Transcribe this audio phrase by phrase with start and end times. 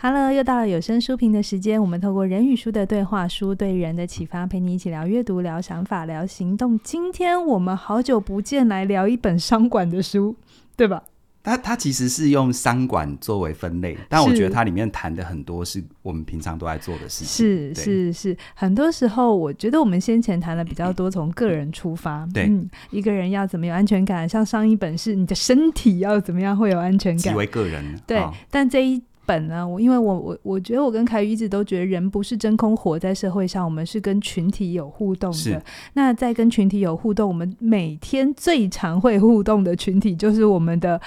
[0.00, 1.82] Hello，又到了有声书评的时间。
[1.82, 6.78] 我们透过人与书的对话，书对人的启发，陪你一起聊阅读、聊想法、聊行动。
[6.84, 10.36] 今天我们好久不见，来聊一本商管的书，
[10.76, 11.02] 对吧？
[11.42, 17.26] 它它其实是用商管作为分类，但我觉得它里面谈的很多是我们平常都在做的事情。
[17.26, 24.28] 是是是，很多时候我觉得我们先前谈的比较多，从个人出发，对、嗯，一个人要怎么有安全感？
[24.28, 27.32] 像上一本是你的身体要怎么样会有安全感？
[27.32, 29.02] 极为个人，对，哦、但这一。
[29.28, 35.62] 本呢，我因为我我我觉得我跟凯宇一直都觉得人不是真空活在社会上，我们是跟群体有互动的。
[35.92, 40.98] 那在跟群体有互动，我们每天最常会互动的群体就是我们的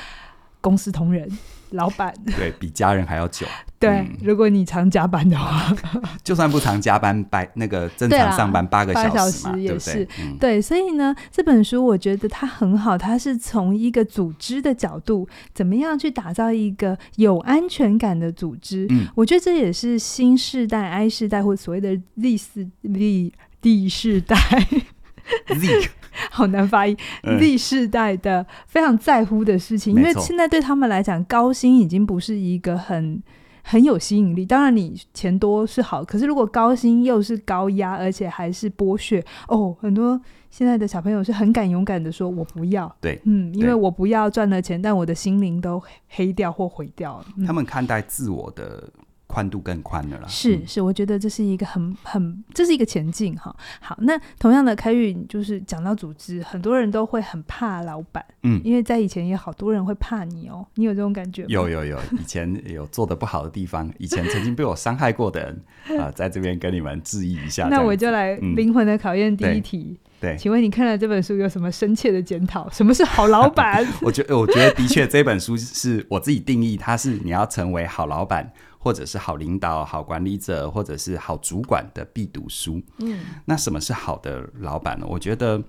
[0.62, 1.28] 公司同仁。
[1.72, 3.46] 老板， 对，比家人还要久。
[3.80, 5.76] 对、嗯，如果你常加班的话，
[6.24, 10.62] 就算不常加班，白那个正常上班八个小时，也是对，对，嗯、对。
[10.62, 18.86] 所以呢，这本书我觉得它很好，它是从一个组织的角度，怎么样去打造一个有安全感的组织。
[18.92, 24.38] 嗯，我觉得这也是新世代、I 世代或所谓的 Z 四 Z D 世代。
[25.48, 25.90] Z
[26.32, 26.96] 好难发音。
[27.24, 33.22] 嗯、Z 世代的非常在乎的事情，因为现在对他们来讲，高薪已经不是一个很
[33.64, 34.46] 很有吸引力。
[34.46, 47.26] 当然，你钱多是好，可是如果高薪又是高压，而且还是剥削，哦，很多现在的小朋友是很敢勇敢的说：“我不要。”对，嗯，因为我不要赚了钱，但我的心灵都黑掉或毁掉了。
[47.46, 48.90] 他们看待自我的。
[49.32, 53.56] 宽度更宽的了，是是，我觉得这是一个很很，这是一个前进哈。
[53.80, 61.48] 好，那同样的，开运就是讲到组织，很多人都会很怕老板，嗯，因为在以前也好多人会怕你哦，你有这种感觉吗？
[61.48, 65.64] 有有有，以前 有做的不好的地方，以前曾经被我伤害过的人
[65.98, 67.68] 啊、呃，在这边跟你们质疑一下。
[67.70, 72.70] 那我就来灵魂的考验第一题，嗯、对，请问你看了这本书有什么深切的检讨？
[72.70, 73.88] 什么是好老板？
[74.04, 78.52] 我觉得我觉得的确这本书是我自己定义，它是你要成为好老板。
[78.84, 82.82] 或者是好领导、好管理者，或者是好主管的必读书。
[82.98, 85.06] 嗯，那什么是好的老板呢？
[85.08, 85.62] 我觉得，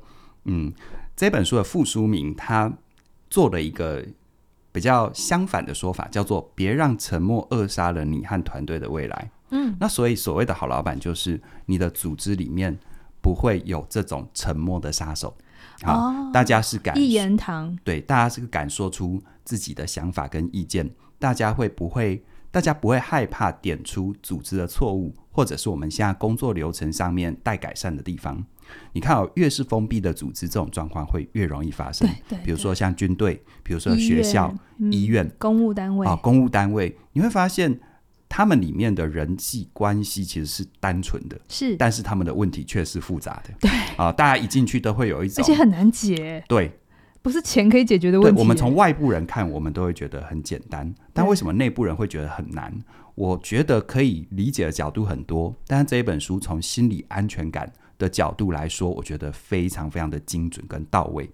[0.44, 0.72] 嗯，
[1.14, 2.72] 这本书的副书名他
[3.28, 4.02] 做了一个
[4.72, 9.30] 比较相反的说法，叫做“别让沉默扼杀了你和团队的未来”。
[9.54, 12.78] 嗯，那所以所谓的好老板，就是你的组织里面
[13.20, 15.36] 不会有这种沉默的杀手。
[15.82, 22.24] 好，哦，大家是敢一言堂，对，大家是敢说出自己的想法跟意见，大家会不会？
[22.52, 28.44] 大家不会害怕点出组织的错误，或者是我们现在工作流程上面待改善的地方。
[28.92, 32.06] 你看哦，越是封闭的组织，这种状况会越容易发生。
[32.06, 34.54] 对对，对，比如说像军队，比如说学校、
[34.90, 37.80] 医院、公务单位啊，公务单位，你会发现
[38.28, 43.54] 他们里面的人际关系其实是单纯的，是，但是他们的问题却是复杂的。
[43.60, 46.44] 对啊，大家一进去都会有一种，而且很难解。
[46.46, 46.70] 对。
[47.22, 48.40] 不是钱可以解决的问题。
[48.40, 52.74] 我们从外部人看，我们都会觉得很简单，但为什么内部人会觉得很难？
[53.14, 61.30] 我觉得可以理解的角度很多，但是这一本书从心理安全感的角度来说，我觉得非常非常的精准跟到位。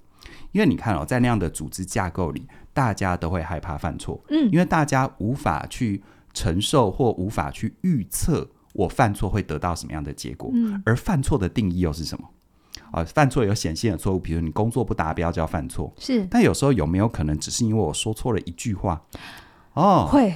[0.52, 6.02] 因为你看哦，在那样的组织架构里，大家都会害怕犯错，嗯，因为大家无法去
[6.34, 12.28] 承受或无法去预测我犯错会得到什么样的结果，嗯，而犯错的定义又是什么？
[12.90, 16.26] 啊，犯错有显性的错误，比如你工作不达标就要犯错，是。
[16.30, 19.00] 但有时候有没有可能只是因为我说错了一句话？
[19.74, 20.34] 哦，会。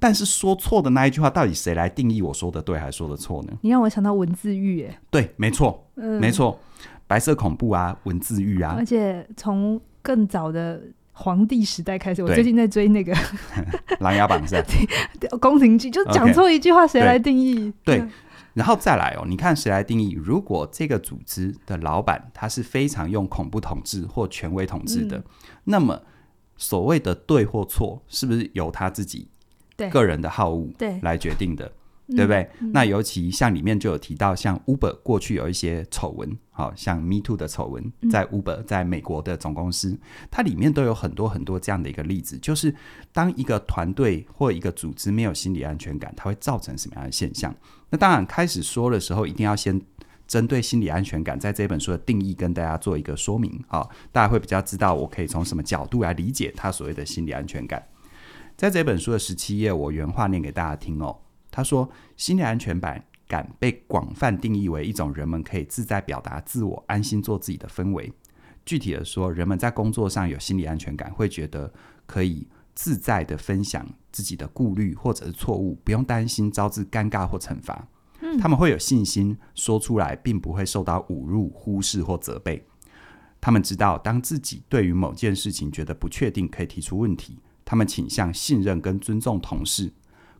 [0.00, 3.52] 但是说错的那一句话，到底谁来定义我说的对还是说的错呢？
[3.62, 6.56] 你让我想到文字狱，哎，对，没错，嗯，没错，
[7.08, 10.80] 白色恐怖啊，文字狱啊，而且从更早的
[11.12, 13.12] 皇帝时代开始，我最近在追那个
[13.98, 15.36] 《琅琊榜》是吧？
[15.42, 17.72] 宫廷剧，就讲错一句话，谁来定义？
[17.84, 17.98] 对。
[17.98, 18.08] 对
[18.58, 20.10] 然后再来哦，你看谁来定义？
[20.10, 25.24] 如果这个组织的老板他是非常用恐怖统治或权威统治的，嗯、
[25.62, 26.02] 那么
[26.56, 29.28] 所谓的对或错，是不是由他自己
[29.92, 30.68] 个人的好恶
[31.02, 31.70] 来决定的？
[32.16, 32.70] 对不对、嗯？
[32.72, 39.98] 那尤其像里面就有提到，像 Uber 过去有一些丑闻，好像 Me Too 的丑闻，在 Uber 在美国的总公司，
[40.30, 42.74] 它里面都有很多很多这样的一个例子，就是
[43.12, 47.54] 当一个团队或一个组织没有心理安全感，它会造成什么样的现象？
[47.90, 49.80] 那当然开始说的时候，一定要先
[50.26, 57.86] 针对心理安全感，在这本书的定义跟大家做一个说明，好，大家会比较知道我可以从什么角度来理解他所谓的心理安全感。
[58.56, 61.16] 在这本书的十七页，我原话念给大家听哦。
[61.58, 62.80] 他说：“心理安全
[63.26, 68.12] 感被广泛定义为一种人们可以自在表达自我、安心做自己的氛围。
[68.64, 71.72] 具体的说，人们在工作上有心理安全感，会觉得
[72.06, 72.46] 可以
[72.76, 77.88] 自在的分享自己的顾虑或者是错误，不用担心招致尴尬或惩罚。
[78.40, 82.64] 他们会有信心说出来，并不会受到侮辱、忽视或责备。
[83.40, 87.40] 他们知道，当自己对于某件事情觉得不确定，可以提出问题。
[87.64, 89.92] 他们倾向信任跟尊重同事。”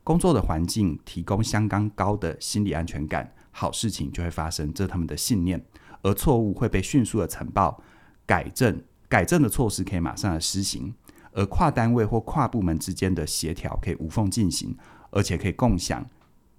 [0.09, 5.63] 工作的环境提供相当高的心理安全感，好事情就会发生，这是他们的信念。
[6.01, 7.83] 而错误会被迅速的呈报、
[8.25, 10.95] 改正，改正的措施可以马上的施行，
[11.33, 14.75] 而跨单位或跨部门之间的协调可以无缝进行，
[15.11, 16.03] 而且可以共享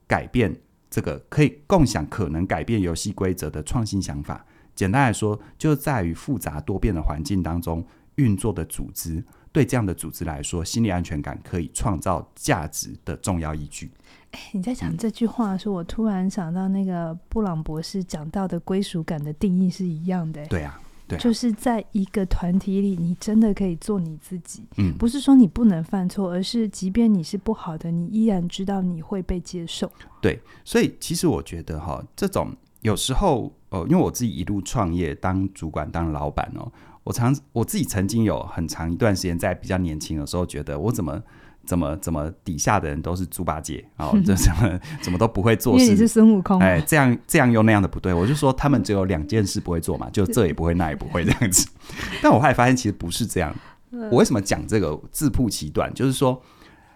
[0.06, 0.56] 改变
[0.88, 4.45] 这个可以共享可能改变游戏规则的创新想法。
[4.75, 7.84] 简单来说，就在于复杂多变的环境当中
[8.18, 9.25] 运作的组织。
[9.59, 13.91] 对这样的组织来说，心理安全感可以创造价值的重要依据。
[14.31, 20.45] 哎，你在讲这句话的时候，嗯，我突然想到那个布朗博士讲到的归属感的定义是一样的。
[20.45, 20.79] 对啊，
[21.09, 24.63] 对啊，就是在一个团体里，你真的可以做你自己。
[24.77, 29.91] 嗯，不是说你不能犯错，而是即便你是不好的，你依然知道你会被接受。
[30.21, 36.71] 对，所以其实我觉得哈，这种有时候，呃，因为我自己一路创业，当主管，当老板哦。
[37.09, 41.19] 我常我自己曾经有很长一段时间，在比较年轻的时候，觉得我怎么
[41.65, 45.83] 怎么怎么底下的人都是猪八戒啊，这什 么怎么都不会做事。
[45.83, 48.13] 因为你是孙悟空，哎，这样这样又那样的不对。
[48.13, 51.67] 我就说他们只有两件事不会做嘛，就这也不会，那也不会这样子。
[52.21, 53.56] 但我后来发现其实不是这样。
[53.89, 55.91] 我为什么讲这个自曝其短？
[55.95, 56.39] 就是说，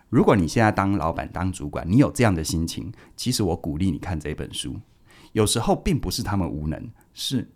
[0.09, 4.75] 如果你现在当老板当主管，你有这样的心情，其实我鼓励你看这本书。
[5.31, 7.49] 有时候并不是他们无能，是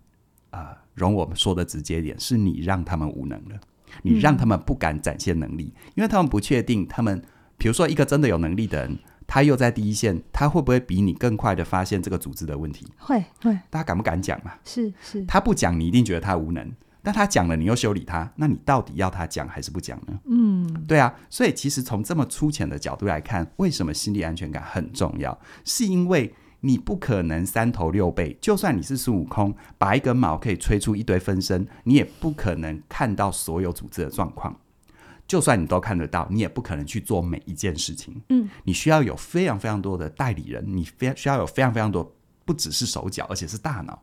[0.50, 0.60] 啊。
[0.60, 3.60] 呃容我们说的直接点，是你让他们无能了，
[4.02, 7.22] 你让他们不敢展现能力，嗯、因为他们不确定他们，
[7.56, 12.84] 比如说一个真的有能力的人，他又在第一线，他会不会比你更快的发现这个组织的问题？
[12.98, 14.54] 会会，大家敢不敢讲嘛？
[14.64, 16.68] 是是，他不讲，你一定觉得他无能，
[17.00, 20.18] 但他讲了，你又修理他，那你到底要他讲还是不讲呢？
[20.24, 25.38] 嗯，对啊，所以其实从这么粗浅的角度来看，为什么心理安全感很重要？
[25.64, 26.34] 是因为。
[26.60, 34.58] 你不可能三头六臂，就算你是孙悟空，拔一根毛可以吹出一堆分身，你也不可能看到所有组织的状况。
[35.26, 38.20] 就算你都看得到，你也不可能去做每一件事情。
[38.30, 42.14] 嗯，你需要有非常非常多的代理人，你非需要有非常非常多，
[42.44, 44.02] 不只是手脚，而且是大脑。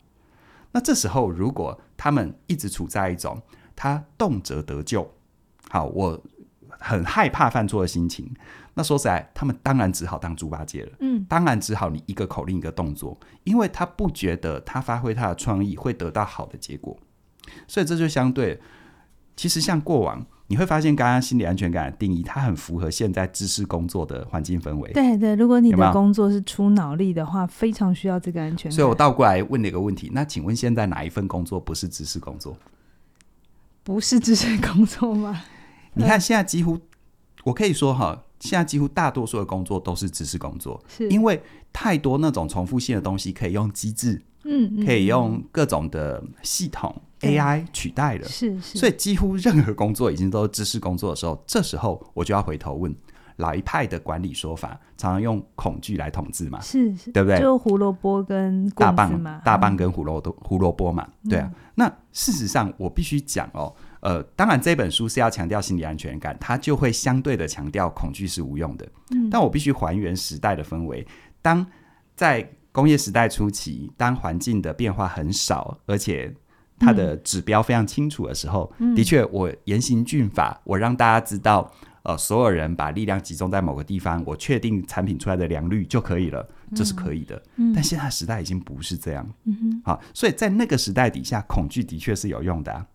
[0.71, 3.41] 那这时候，如果他们一直处在一种
[3.75, 5.11] 他动辄得救，
[5.69, 6.23] 好，我
[6.69, 8.31] 很害怕犯错的心情。
[8.77, 10.91] 那说实在，他们当然只好当猪八戒了。
[10.99, 16.97] 嗯，当然只好你一个口令一个动作，因为他不觉得他发挥他的创意会得到好的结果，
[17.67, 18.59] 所以这就相对。
[19.37, 24.91] 其实像过往你会发现，刚刚心理安全感的定义，它很符合现在知识工作的环境氛围。
[24.91, 28.71] 对对，如果你的工作是出脑力的话，非常需要这个安全感。
[28.71, 32.57] 所以我倒过来问你一个问题：那请问现在哪一份工作不是知识工作？
[33.83, 35.43] 不是知识工作吗？
[35.93, 36.77] 你看现在几乎，
[37.45, 38.24] 我可以说哈。
[38.45, 41.41] 现在几乎大多数的工作都是知识工作，是因为
[41.73, 52.95] 太多那种重复性的东西可以用机制，嗯，嗯，可以用各种的系统 AI 取代了，是是，所以几乎任何工作已经都是知识工作的时候，这时候我就要回头问
[53.37, 57.39] 老一派的管理说法，常常用恐惧来统治嘛，是是，对不对？
[57.41, 61.51] 就胡萝卜跟大棒，大棒跟胡萝卜胡萝卜嘛，对啊。
[61.75, 63.73] 那事实上我必须讲哦。
[64.05, 68.87] 呃，当然这本书是要强调心理安全感，它就会相对的强调恐惧是无用的。
[69.09, 71.03] 嗯，但我必须还原时代的氛围。
[71.41, 71.65] 当
[72.15, 76.31] 在工业时代初期，当环境的变化很少，而且
[76.77, 81.71] 它的指标非常清楚的时候，嗯，的确，我严刑峻法，我让大家知道，
[82.03, 87.41] 呃，所有人把力量集中在某个地方，我确定产品出来的良率就可以了，这是可以的。
[87.55, 89.27] 嗯，但现在时代已经不是这样。
[89.45, 92.85] 嗯哼，好，所以在那个时代底下，恐惧的确是有用的啊。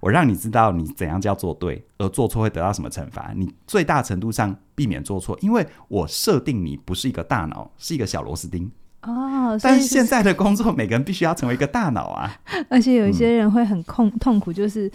[0.00, 3.32] 我让你知道你怎样叫做对，而做错会得到什么惩罚。
[3.36, 8.70] 你最大程度上避免做错，因为我设定你不是一个大脑，是一个小螺丝钉。
[9.02, 12.40] 哦，但是现在的工作，每个人必须要成为一个大脑啊。
[12.68, 14.90] 而且有一些人会很痛痛苦，就是。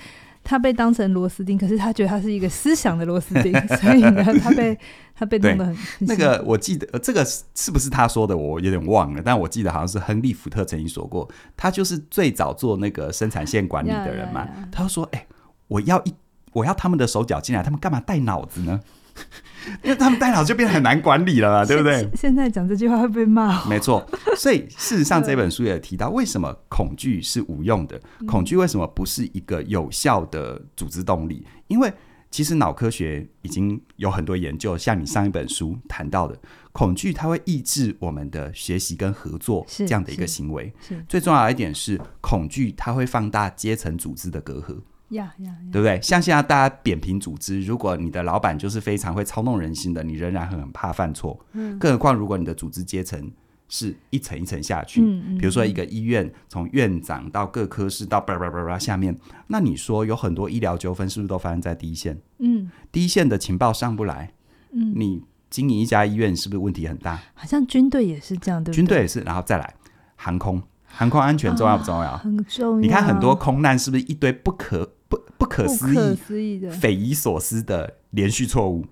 [0.46, 4.78] 他被当成螺丝钉，可是他觉得他是一个思想的螺丝钉， 所以呢，他被
[5.16, 6.42] 他被弄得很那个。
[6.46, 8.38] 我记得这个是不是他说的？
[8.38, 14.46] 我有点忘了，但我记得好像是亨利·福特曾经说过，他就是最早做那个生产线管理的人嘛。
[14.46, 14.72] Yeah, yeah, yeah.
[14.72, 15.28] 他说：“哎、欸，
[15.68, 16.14] 我要一
[16.54, 18.80] 我要他们的手脚进来，他们干嘛带脑子呢？”
[19.84, 22.08] 因为他们带脑就变得很难管理了嘛，对不对？
[22.16, 23.66] 现在讲这句话会被骂。
[23.66, 24.06] 没错，
[24.38, 28.00] 所以事实上 这本书也提到，为什么恐惧是无用的？
[28.28, 31.46] 恐惧为什么不是一个有效的组织动力？
[31.68, 31.92] 因为
[32.30, 36.38] 其实脑科学已经有很多研究，像你上一本书谈到的，
[36.72, 40.72] 恐惧它会抑制我们的学习跟合作这样的一个行为。
[41.08, 44.78] 最重要的一点是，恐惧它会放大阶层组织的隔阂。
[45.10, 46.00] 呀呀，对不对？
[46.02, 51.40] 像现在大家扁平组织，如果你的老板就是非常会操弄人心的，你仍然很怕犯错。
[51.54, 53.32] 嗯，更何况如果你的组织阶层
[53.68, 59.16] 是一层一层下去，嗯嗯，比如说一个医院从院长到各科室到叭叭叭叭下面，
[59.48, 62.20] 那你说有很多医疗纠纷是不是都发生在第一线？
[62.40, 64.34] 嗯，第一线的情报上不来，
[64.72, 67.20] 嗯，你经营一家医院是不是问题很大？
[67.34, 68.76] 好像军队也是这样，对不对？
[68.76, 69.74] 军队也是，然后再来
[70.16, 72.12] 航空，航空安全重要不重要？
[72.12, 72.80] 啊、很重要。
[72.80, 78.86] 你看很多空难是不是一堆不可不不可思议、不可思议的匪夷所思的连续错误？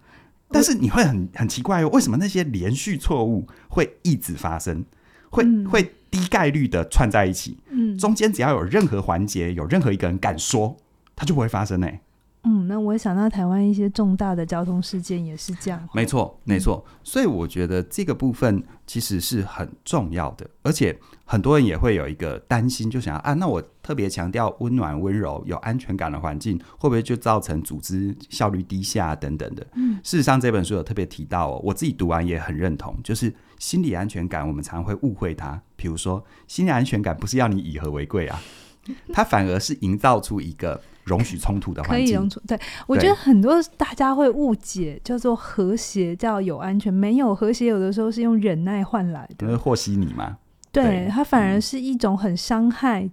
[0.50, 4.86] 但是你会很很奇怪哦，为什么那些连续错误会一直发生？
[5.30, 7.58] 会、嗯、会低概率的串在一起？
[7.72, 10.78] 嗯，中间只要有任何环节，有任何一个人敢说，
[11.16, 11.90] 它就不会发生呢。
[12.44, 15.88] 嗯，那我想到台湾一些重大的交通事件也是这样。
[15.94, 16.84] 没错，没错。
[16.88, 29.66] 嗯、所以我觉得这个部分其实是很重要的，而且很多人也会有一个担心，就想啊，那我特别强调温暖、温柔、有安全感的环境，会不会就造成组织效率低下等等的？
[29.76, 35.62] 嗯，事实上这本书有特别提到哦，我自己读完也很认同，就是心理安全感，我们常会误会它。
[35.78, 38.42] 比如说，心理安全感不是要你以和为贵啊，
[39.12, 40.82] 它反而是营造出一个。
[41.06, 42.40] 容许冲突的环境，可以容许。
[42.48, 46.94] 对，我觉得很多大家会误解，叫做和谐，叫有安全。
[46.94, 49.46] 没有和谐，有的时候是用忍耐换来的。
[49.46, 50.38] 是和稀泥嘛？
[50.72, 53.10] 对，它反而是一种很伤害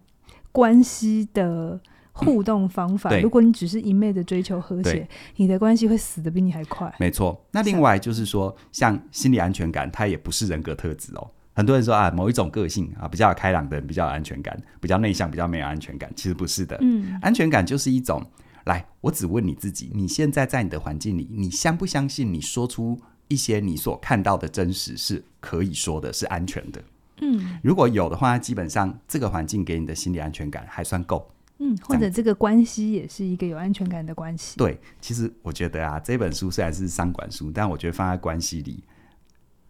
[0.52, 1.80] 关系的
[2.12, 3.10] 互动方法。
[3.10, 6.94] 嗯、如果你只是一昧的追求和谐，你的关系会死的比你还快。
[7.00, 7.44] 没错。
[7.50, 11.28] 那另外就是说，像心理安全感，它也不是人格特质哦。
[11.60, 16.10] 很多人说啊，某一种个性啊，比较开朗的人比较有安全感，比较内向比较没有安全感。
[16.16, 18.24] 其实不是的，嗯，安全感就是一种，
[18.64, 22.98] 来，我只问你自己，你现在在你的环境里，你相不相信你说出
[23.28, 26.82] 一些你所看到的真实是可以说的，是安全的？
[27.20, 31.30] 嗯，如果有的话，基本上这个环境给你的心理安全感还算够。
[31.58, 34.56] 嗯，或者这个关系也是一个有安全感的关系。
[34.56, 38.82] 对，其实我觉得啊，这本书虽然是商管书，但我觉得放在关系里。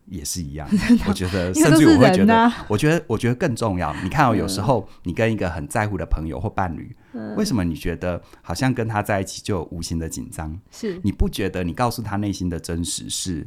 [0.06, 0.68] 也是一样，
[1.06, 3.94] 我觉得，甚至我会觉得，我觉得，我觉得更重要。
[4.02, 10.58] 你看哦，有时候你跟一个很在乎的朋友或伴侣，嗯、为什么你觉得好像跟他在一起就有无形的紧张？
[10.70, 13.46] 是你不觉得你告诉他内心的真实是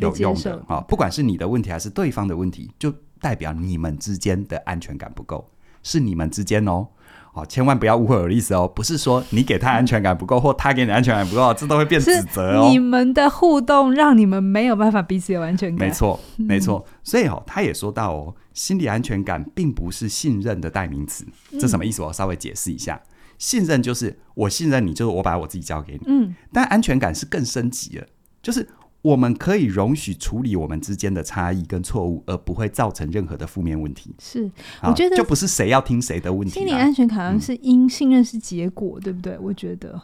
[0.00, 0.80] 有用的啊？
[0.80, 5.50] 不管是你的问题还是对方的问题，就代表你们之间的安全感不够，
[5.82, 6.88] 是你们之间哦。
[7.34, 12.68] 哦，千万不要误会我的意思哦，不是说你给他安全感不够，或他给你安全感不够，这都会变指责哦。
[12.70, 15.88] 你们的互动让你们没有办法彼此有安全感。
[15.88, 16.86] 没错，没错。
[17.02, 21.26] 所以哦，他也说到哦，心理安全感并不是信任的代名词。
[21.58, 22.02] 这什么意思？
[22.02, 23.00] 我稍微解释一下。
[23.36, 26.00] 信任就是我信任你，就是我把我自己交给你。
[26.06, 26.34] 嗯。
[26.52, 28.06] 但安全感是更升级了，
[28.40, 28.68] 就是。
[29.04, 34.14] 我们可以容许处理我们之间的差异跟错误，而不会造成任何的负面问题。
[34.18, 34.50] 是，
[34.82, 36.54] 我觉得就不是谁要听谁的问题。
[36.54, 39.38] 心理安全感好像是因信任是结果，嗯、对不对？
[39.38, 40.00] 我觉得，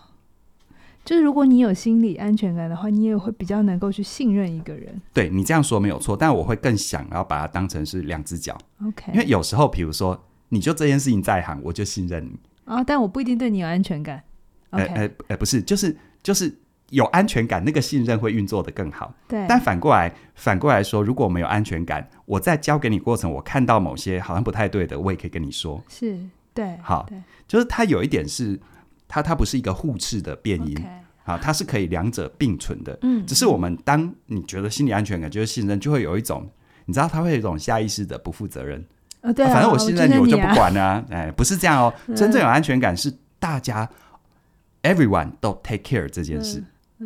[1.03, 5.01] 就是如果你有心理安全感的话，你也会比较能够去信任一个人。
[5.15, 8.59] 对，你这样说没有错，但我会更想要把它当成是两只脚。
[8.85, 14.23] OK，因为有时候，比如说，你就这件事情在行，我就信任你啊，但我不一定对你有安全感。
[14.69, 16.55] 哎哎哎，不是，就是就是。
[16.91, 19.13] 有安全感，那个信任会运作的更好。
[19.27, 25.83] 对，但反过来，反过来说，如果我们有安全感，我在教给你过程，我看到某些好像不太对的，我也可以跟你说。
[25.89, 26.19] 是，
[26.53, 28.59] 对，好，对，就是它有一点是，
[29.09, 30.77] 它它不是一个互斥的变因，
[31.25, 32.99] 好，它是可以两者并存的。
[33.03, 36.49] 嗯，只是我们当你觉得心理安全感就是信任，就会有一种，
[36.87, 38.85] 你知道，它会有一种下意识的不负责任。
[39.21, 41.05] 呃，对，反正我信任你，我就不管了。
[41.13, 43.89] 哎，不是这样哦，真正有安全感是大家
[44.83, 46.65] everyone 都 take care 这件事。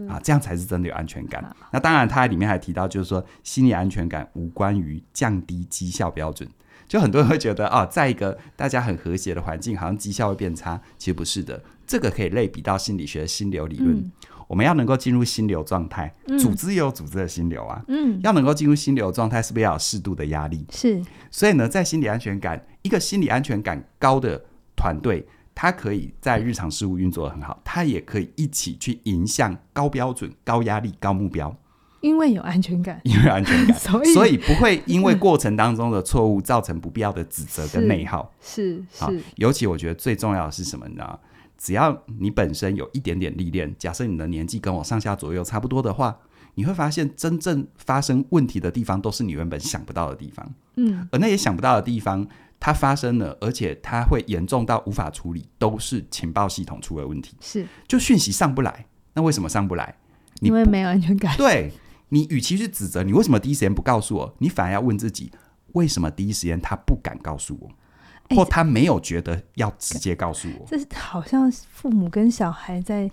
[0.08, 1.42] 啊，这样才是真的有安全感。
[1.44, 6.48] 嗯、那当然，它里面还提到，就是说心理安全感无关于降低绩效标准。
[6.86, 10.80] 就很多人会觉得啊，在一个大家很和谐的环境，好像绩效会变差。
[10.98, 13.96] 其实不是的，这个可以类比到心理学心流理论。
[13.96, 14.12] 嗯、
[14.48, 17.82] 我们要能够进入心流状态，嗯、组织也有组织的心流啊。
[17.88, 20.66] 嗯，要能够进入心流状态，是不是要有适度的压力？
[20.70, 21.02] 是。
[21.30, 24.44] 所以呢，在心理安全感，一个心理安全感高的
[24.76, 25.26] 团队。
[25.54, 31.56] 他可以在日常事务运作的很好，他也可以一起去迎向高标准、高压力、高目标，
[32.00, 38.30] 因为有安全感，因为安全感， 所以所以不会因为过程当中的错误造成不必要的指责跟内耗。
[38.42, 41.18] 是是，是，尤其我觉得最重要的是什么呢？
[41.56, 46.18] 只要你本身有一点点历练，假设你的年纪跟我上下左右差不多的话，
[46.56, 50.52] 你会发现真正发生问题的地方都是你原本想不到的地方。
[50.76, 52.26] 嗯，而那些想不到的地方。
[52.64, 57.36] 它发生了，而且它会严重到无法处理，都是情报系统出了问题。
[57.38, 59.94] 是，就讯息上不来，那为什么上不来？
[60.40, 61.36] 你因为没有安全感。
[61.36, 61.70] 对，
[62.08, 65.30] 你与其去指责你为什么第一时间不告诉我，你反而要问自己，
[65.74, 67.70] 为什么第一时间他不敢告诉我，
[68.34, 70.64] 或他没有觉得要直接告诉我？
[70.66, 73.10] 这是好像父母跟小孩在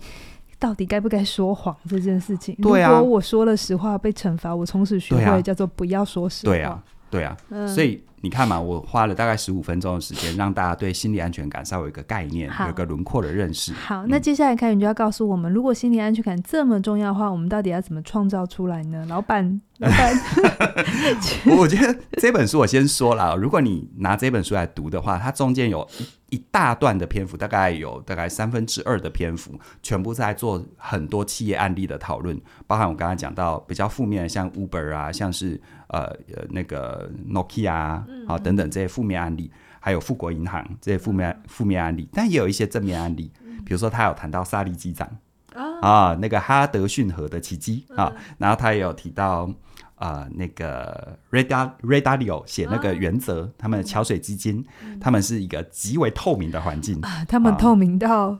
[0.58, 2.54] 到底该不该说谎这件事情。
[2.54, 6.52] 对啊，如果我说了实话被惩罚，我从此学会叫做不要说实话。
[6.54, 8.02] 对啊，对啊，嗯、所以。
[8.22, 13.72] 你看嘛，我花了大概十五分钟的时间，让大家对心理安全感稍微有一个概念，有一个轮廓的认识。
[13.72, 19.04] 好，嗯、那接下来凯宇就要告诉我们，如果心理安全感这么重要的话，我们到底要怎么创造出来呢？
[19.08, 20.14] 老板，老板，
[21.58, 25.84] 我觉得这本书我先说了，如果你拿这本书来读的话，它中间有
[26.30, 35.60] 一大段的篇幅，大概有大概三分之二的篇幅，全部在做很多企业案例的讨论，包含我刚才讲到比较负面的，像 Uber 啊，像是。
[35.92, 39.50] 呃呃，那个 Nokia 啊，好、嗯、等等这些负面案例，
[39.80, 43.30] 还有富国银行这些负面负面案例，但也有一些正面案例，
[43.64, 45.08] 比如说他有谈到萨利机长、
[45.54, 49.50] 嗯、啊，那个哈德逊河的奇迹、嗯、啊，然后他也有提到
[49.96, 58.38] 啊、呃，那个 Ray Dalio 写那个原则，嗯、他们的桥水基金，嗯、他们是一个极为透明的环境啊，他们透明到。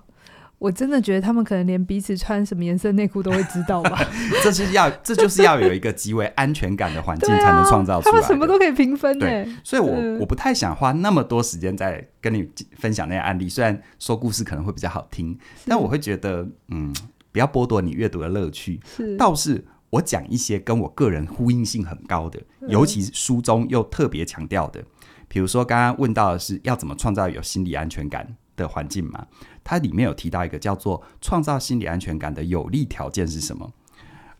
[0.62, 3.98] 我真的觉得他们可能连彼此穿什么颜色内裤都会知道吧？
[4.44, 8.12] 这是要，这就是要有一个极为安全感的环境才能创造出来。
[8.12, 9.26] 他们什么都可以平分的。
[9.26, 13.48] 对，所以我，我我不太想花那么多时间在跟你分享那些案例。
[13.48, 16.94] 虽然说故事可能会比较好听，但我会觉得，嗯，
[17.32, 18.78] 不要剥夺你阅读的乐趣。
[18.84, 24.80] 是，倒是我讲一些跟我个人呼应性很高的，尤其书中又特别强调的，
[25.26, 29.26] 比如说刚刚问到的是要怎么创造有心理安全感的环境嘛？
[29.64, 33.72] 它里面有提到一个叫做创造心理安全感的有利条件是什么？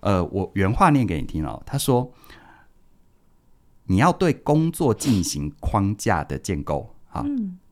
[0.01, 1.63] 呃，我原话念给你听哦。
[1.65, 2.13] 他说
[3.87, 7.25] ：“你要对工作进行框架的建构啊，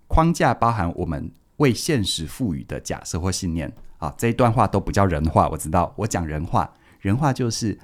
[0.07, 4.15] 框架包含我们为现实赋予的假设或信念啊。
[4.17, 7.77] 这一段话都不叫人话，我知道，我讲人话，人话就是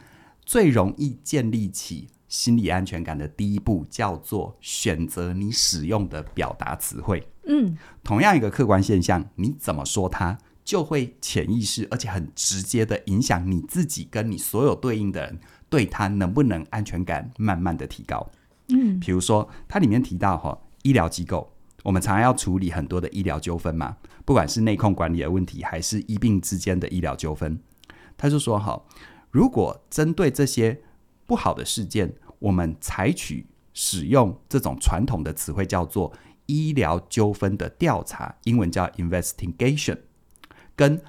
[0.44, 15.38] 最容易建立起心理安全感的第一步，叫做选择你使用的表达词汇。”嗯，同样一个客观现象，你怎么说它，就会潜意识而且很直接的影响你自己跟你所有对应的人，
[15.68, 18.28] 对他能不能安全感慢慢的提高。
[18.70, 21.52] 嗯，比如说它里面提到哈，医疗机构，
[21.84, 27.60] 我们常常要处理很多的医疗纠纷嘛，不管是内控管理的问题，还是医病之间的医疗纠纷，
[28.16, 28.82] 他就说哈，
[29.30, 30.80] 如果针对这些
[31.26, 36.12] 不好的事件，我们采取使用这种传统的词汇，叫做。
[36.46, 39.98] 医疗纠纷的调查，英文叫 investigation，
[40.74, 41.00] 跟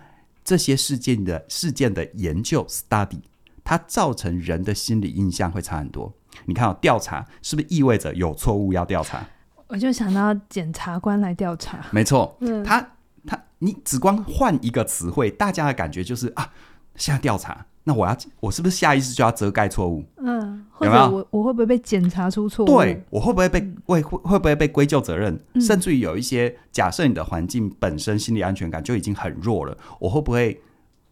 [0.43, 3.21] 这些事件的事件的研究 study，
[3.63, 6.13] 它造成人的心理印象会差很多。
[6.45, 9.25] 你看哦，调查是不是意味着有错误要调查？
[9.67, 11.85] 我就想到检察官来调查。
[11.91, 12.95] 没错，嗯，他
[13.25, 16.53] 他，你只光换一个词汇，大家的感觉就是啊，
[16.95, 17.65] 现在调查。
[17.87, 20.03] 那我要，我是不是下意识就要遮盖错误？
[20.17, 21.27] 嗯，或者我有没有？
[21.31, 22.67] 我会不会被检查出错误？
[22.67, 25.39] 对，我会不会被会会会不会被归咎责任？
[25.53, 30.61] 嗯、甚至于有一些假设，你的环境本身心理安全感就已经很弱了，我会不会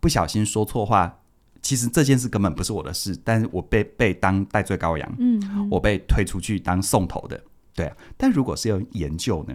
[0.02, 1.18] 不小心说错话？
[1.62, 7.42] 其实这件事根本不是我的事，但是我被被当代罪羔羊，嗯，嗯，我被推出去当送头的，
[7.74, 7.96] 对啊。
[8.18, 9.54] 但如果是要研究呢？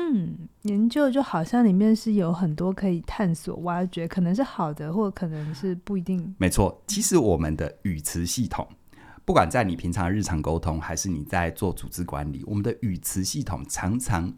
[0.00, 6.34] 嗯，研究就好像里面是有很多可以探索、挖掘，可能是好的，或可能是不一定。
[6.38, 8.66] 没错，其实我们的语词系统，
[9.24, 14.32] 不管在你平常日常沟通，还是你在做组织管理，我们的语词系统常常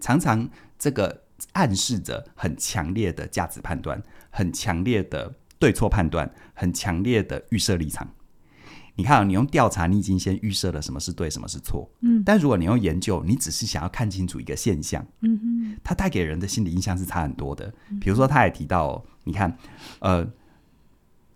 [0.00, 0.48] 常常
[0.78, 8.08] 这个暗示着很强烈的价值判断，很强烈的对错判断，很强烈的预设立场。
[8.96, 11.90] 你看，你用调查，你已经先预设了什么是对，什么是错。
[12.00, 15.04] 嗯，但如果你用研究，你只是想要看清楚一个现象。
[15.20, 17.72] 嗯哼，它带给人的心理印象是差很多的。
[18.00, 19.56] 比如说，他也提到哦，你看，
[20.00, 20.28] 呃，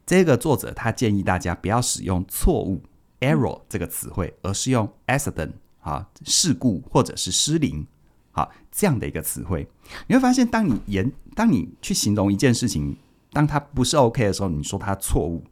[0.05, 2.83] 这个作者他建议大家不要使用错误
[3.21, 7.87] （error） 这个词汇，而是用 accident 啊，事故或者是失灵
[8.33, 9.67] 好这样的一个词汇。
[10.07, 12.97] 你会发现，当你言，当你去形容一件事情，
[13.33, 15.43] 当它不是 OK 的时候，你说它错误。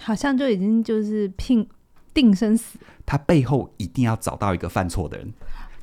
[0.00, 1.66] 好像就已经就是拼
[2.12, 5.32] 定生死，他背后一定要找到一个犯错的人，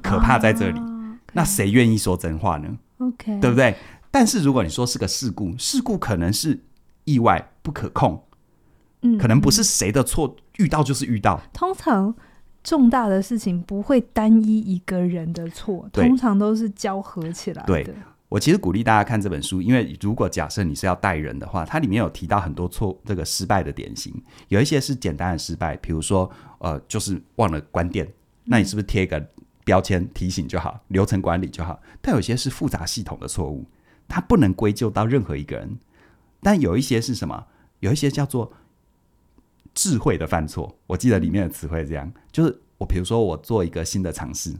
[0.02, 0.80] 可怕在这里。
[0.80, 3.76] 啊 okay、那谁愿意说真话呢？OK，对不对？
[4.12, 6.60] 但是如果你说是个事故，事故可能是
[7.06, 8.24] 意外不可控，
[9.02, 11.41] 嗯，可能不是谁的错，遇到就是遇到。
[11.54, 12.13] 通常
[12.63, 17.84] 重大的事情不会单一一个人的错，通常都是交合起来的。
[17.84, 17.95] 对。
[18.32, 28.10] 我其实鼓励大家看这本书，因为如果假设你是要带人的话，它里面有提到很多错这个失败的典型，有一些是简单的失败，比如说呃，就是忘了关店，
[28.46, 29.22] 那你是不是贴一个
[29.65, 31.78] 标签提醒就好，流程管理就好？
[32.00, 33.65] 但有些是复杂系统的错误，
[34.08, 35.78] 它不能归咎到任何一个人。
[36.41, 37.48] 但有一些是什么？
[37.82, 38.54] 有一些叫做
[39.74, 40.78] 智慧的犯错。
[40.88, 44.56] 我记得里面的词汇这样，就是我比如说我做一个新的尝试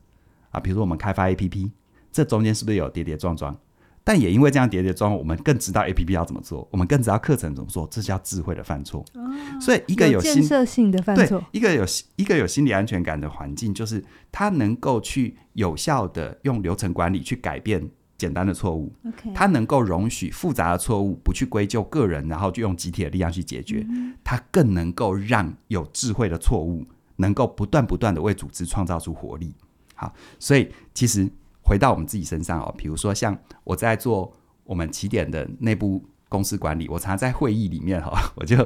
[0.50, 1.72] 啊，比如说我们开发 APP。
[2.12, 3.58] 这中间是不是有跌跌撞撞？
[4.04, 9.06] 但也因为这样跌跌撞，我们更知道 APP 要怎么做，我们更知道课程怎么做，这叫智慧的犯错。
[9.14, 9.30] 哦、
[9.62, 18.92] 所以一个有，建设性的犯错，一个有一个有心理安全感的环境，就是它能够去有效的用流程管理去改变简单的错误。
[19.06, 19.36] Okay.
[19.36, 23.86] 它能够容许复杂的错误不去归咎个人，然后就用集体的力量去解决。
[23.88, 26.84] 嗯、它更能够让有智慧的错误
[27.18, 29.54] 能够不断不断的为组织创造出活力。
[29.94, 31.30] 好，所以其实。
[31.72, 34.30] 回到我们自己身上哦，比如说像我在做
[34.66, 38.58] 我们起点的内部公司管理，我常常在会议里面哈， 我就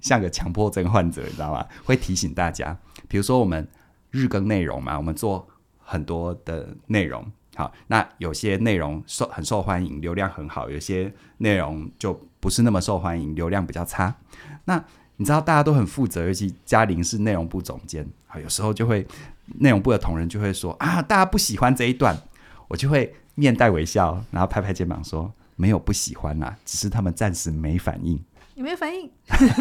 [0.00, 1.64] 像个强迫症患者，你知道吗？
[1.84, 3.64] 会提醒大家，比如说我们
[4.10, 5.46] 日更内容嘛，我们做
[5.78, 14.12] 很多的内容，好，那有些内容受很受欢迎，流量很好，有些内容就不是那么受欢迎，流量比较差。
[14.64, 14.84] 那
[15.18, 19.06] 你知道大家都很负责，尤其嘉玲是内容部总监，啊，有时候就会
[19.60, 22.16] 内容部的同仁就会说啊，大家不喜欢这一段。
[22.68, 28.22] 我就会面带微笑，然后拍拍肩膀说：“没有不喜欢啦，只是他们暂时没反应。”
[28.54, 29.10] 有没有反应？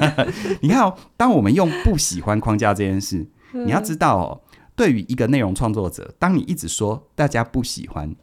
[0.62, 4.42] 你看哦，当我们用不喜欢框架这件事，你要知道哦，
[4.76, 8.16] 对于一个内容创作者，当你一直说大家不喜欢，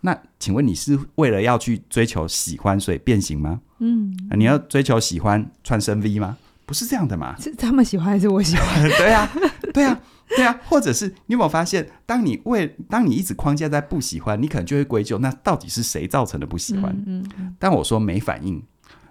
[0.00, 3.60] 那请问你是为了要去追求喜欢所以变形吗？
[3.78, 6.36] 嗯，你要追求喜欢穿深 V 吗？
[6.66, 7.36] 不是这样的嘛？
[7.40, 8.82] 是他们喜欢还是我喜欢？
[8.98, 9.30] 对啊，
[9.72, 10.00] 对啊。
[10.36, 16.94] 对啊，或者是你有没有发现，当你为当你一直框架在不喜欢，你可能就会归咎那到底是谁造成的不喜欢？
[17.06, 17.54] 嗯嗯。
[17.58, 18.62] 但我说没反应，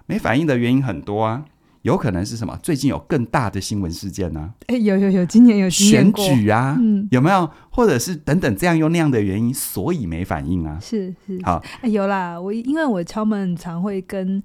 [0.06, 1.46] 没反应的原因很多啊，
[1.82, 2.58] 有可能是什么？
[2.62, 4.54] 最近有更大的新闻事件呢？
[4.68, 7.50] 哎，有有有，今年有选举啊，嗯，有没有？
[7.72, 10.78] 或者是等等这样又那样的原因，所以没反应啊？
[10.82, 14.42] 是是好，哎，有啦，我因为我敲门常会跟。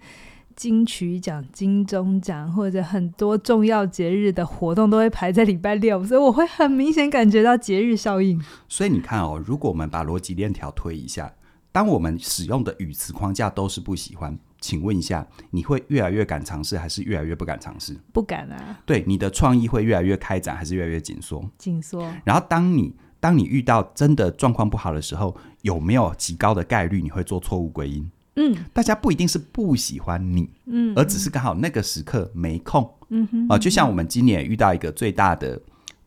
[0.56, 8.40] 金曲奖、金钟奖或者很多重要节日的活动都会排在礼拜六，所以我会很明显感觉到节日效应。
[8.68, 11.32] 所以你看哦，如果我们把逻辑链条推一下，
[11.70, 17.96] 当我们使用的语词框架都是不喜欢，请问一下，你会越来越敢尝试，还是越来越不敢尝试？
[18.12, 18.78] 不敢啊。
[18.84, 21.42] 对，你的创意会越来越开展，还是越来越紧缩？
[21.56, 22.06] 紧缩。
[22.24, 28.10] 然后当你当你遇到真的状况不好的时候，有没有极高的概率你会做错误归因？
[28.36, 35.60] 嗯，大家不一定是不喜欢你，嗯，而只是刚好那个时刻没空，嗯哼，啊，就像我们今年遇到一个最大的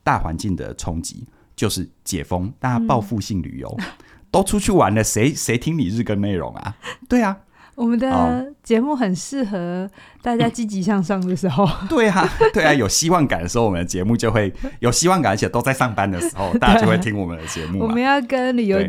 [0.03, 3.85] 大环境的冲击，就是解封，大家报复性旅游，嗯、
[4.31, 6.75] 都出去玩了，谁谁听你日更内容啊？
[7.07, 7.37] 对啊。
[7.75, 9.89] 我们的节目很适合
[10.21, 11.87] 大家积极向上的时候，嗯。
[11.89, 17.79] 对啊，对啊，有希望感的时候，我们的节目就会有希望感，而且都在上班的时候， 大家就会听我们的节目。
[17.79, 18.79] 我们要跟旅游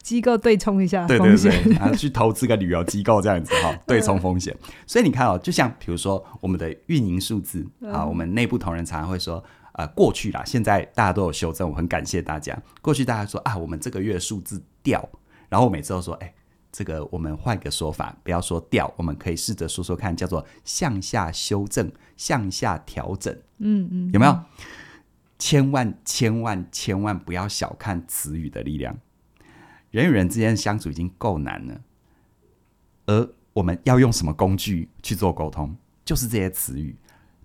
[0.00, 4.56] 机构对冲一下对对对，然后去投资个旅游机构这样子哈， 对冲风险。
[4.86, 12.56] 所以你看哦，就像比如说我们的运营数字啊，我们内部同仁常常会说，呃，过去啦，现在大家都有修正，我很感谢大家。
[12.80, 15.08] 过去大家说啊，我们这个月数字掉，
[15.48, 16.32] 然后我每次都说，哎。
[16.76, 23.34] 这个我们换个说法，不要说掉，我们可以试着说说看，叫做向下修正、向下调整。
[23.56, 24.38] 嗯嗯，有没有？
[25.38, 28.94] 千万千万千万不要小看词语的力量。
[29.90, 31.80] 人与人之间相处已经够难了，
[33.06, 35.74] 而我们要用什么工具去做沟通？
[36.04, 36.94] 就是这些词语。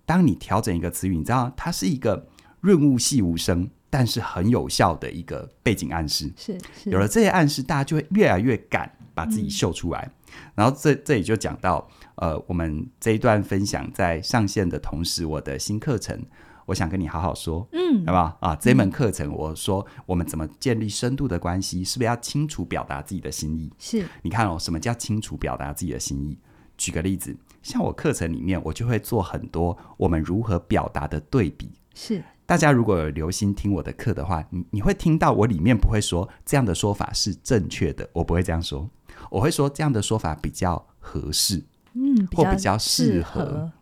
[0.04, 2.28] 当你调整一个词语，你知道它是一个
[2.60, 6.30] 润物细无声，但是很有效的一个背景暗示。
[6.36, 8.94] 是，是有了这些暗示，大家就会越来越敢。
[9.14, 16.18] 把自己秀出来，嗯、然后这这里就讲到，呃，我们这一段分享在上线的同时，我的新课程，
[16.66, 18.56] 我想跟你好好说，嗯，好不好啊？
[18.56, 23.70] 这门课程，我说我们怎么建立深度的关系，是不是要清楚表达自己的心意？
[23.78, 26.38] 是，你看哦，什么叫清楚表达自己的心意？
[26.78, 31.70] 举个例子，像我课程里面，我就会做很多我们如何表达的对比。
[31.94, 38.88] 是，大家如果有留心听我的课的话，你你会听到我里面不会说这样的说法是正确的，我不会这样说。
[39.32, 41.62] 我会说这样的说法比较合适，
[41.94, 43.72] 嗯，或比较适合。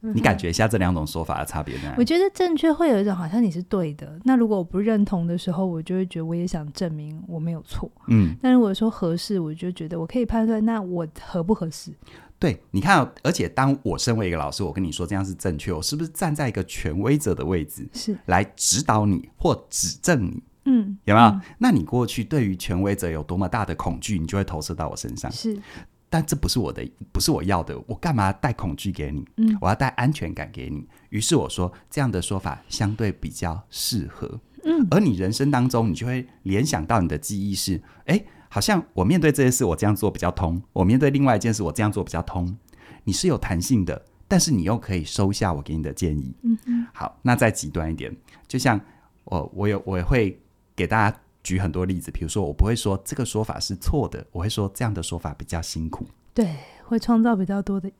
[0.00, 1.92] 你感觉一下这两种说法的差别呢？
[1.98, 8.36] 我觉得正确会有一种好像你是对的，那如果我不认同的时候，我就会觉得我也想证明我没有错，嗯。
[8.40, 11.90] 但如果说合适，我就觉得我可以判断，那我合不合适？
[12.38, 20.40] 对，你看，而且当我身为一个老师，我跟你说这样是正确，我是不是站在一个权威者的位置，是来指导你或指正你？
[20.68, 21.26] 嗯，有没有？
[21.28, 25.32] 嗯、那你过去对于权威者有多么大的恐惧，你就会投射到我身上。
[25.32, 25.58] 是，
[26.10, 27.74] 但这不是我的，不是我要的。
[27.86, 29.26] 我干嘛带恐惧给你？
[29.38, 30.86] 嗯，我要带安全感给你。
[31.08, 34.38] 于是我说，这样的说法相对比较适合。
[34.64, 42.54] 嗯，而你人生当中，你就会联想到你的记忆是：哎，好像我面对这件事，我这样做比较通；我面对另外一件事，我这样做比较通。
[43.04, 46.34] 你是有弹性的，但是你又可以收下我给你的建议。
[46.42, 46.86] 嗯嗯。
[46.92, 48.14] 好，那再极端一点，
[48.46, 48.78] 就像
[49.24, 50.38] 我，我有，我也会。
[50.78, 56.06] 给大家举很多例子，比如说我不会说这个说法是错的，我会说这样的说法比较辛苦。
[56.32, 57.90] 对，会创造比较多的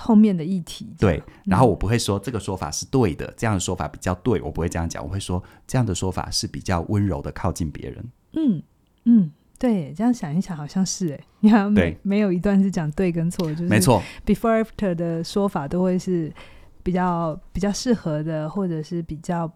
[0.00, 0.88] 后面的议题。
[0.98, 8.04] 对，然后我不会说这个说法是对的，这样的说法比较对，我不会这样讲，我会说这样的说法是比较温柔的靠近别人。
[8.32, 8.62] 嗯
[9.04, 9.32] 嗯。
[9.58, 14.02] 对，这样想一想，好像是哎，你好像没没有一段是讲对跟错，就是没错。
[14.26, 16.32] Before after 的说法都会是
[16.82, 19.48] 比较比较适合的，或者是比较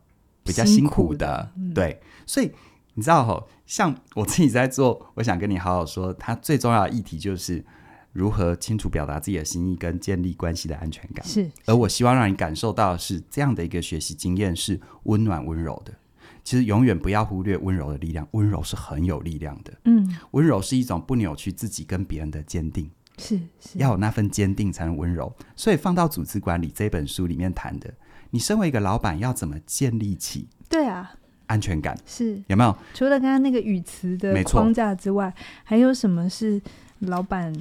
[0.45, 1.51] 比较辛苦的。
[1.57, 2.53] 嗯、对，所以
[2.95, 7.65] 你知道哈，像我自己在做，我想跟你好好说，它最重要的议题就是
[8.13, 11.25] 如何清楚表达自己的心意跟建立关系的安全感。
[11.25, 15.95] 是，是，而我希望让你感受到的是这样的一个学习经验是温暖温柔的。
[16.43, 19.73] 其实永远不要忽略温柔的力量，温柔是很有力量的。
[19.85, 25.35] 嗯，温柔是一种不扭曲自己跟别人的坚定，是，是要有那份坚定才能温柔。
[25.57, 27.93] 所以放到组织管理这本书里面谈的，
[28.31, 31.16] 你身为一个老板要怎么建立起对啊
[31.47, 31.97] 安全感？
[32.07, 32.77] 是有没有？
[32.95, 35.33] 除了刚刚那个语词的框架之外，
[35.65, 36.61] 还有什么是
[37.01, 37.53] 老板？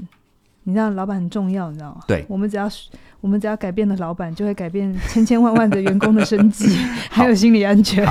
[0.68, 2.02] 你知道老板很重要，你知道吗？
[2.08, 2.68] 对，我们只要
[3.22, 6.76] 我们只要改变了老板，就会改变千千万万的员工的生计，
[7.12, 8.04] 还有心理安全。